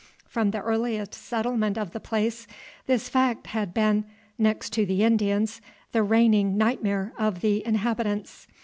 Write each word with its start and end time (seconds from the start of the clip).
From 0.25 0.49
the 0.49 0.61
earliest 0.63 1.13
settlement 1.13 1.77
of 1.77 1.91
the 1.91 1.99
place, 1.99 2.47
this 2.87 3.07
fact 3.07 3.45
had 3.45 3.71
been, 3.71 4.05
next 4.35 4.71
to 4.73 4.83
the 4.83 5.03
Indians, 5.03 5.61
the 5.91 6.01
reigning 6.01 6.57
nightmare 6.57 7.13
of 7.19 7.41
the 7.41 7.63
inhabitants. 7.63 8.47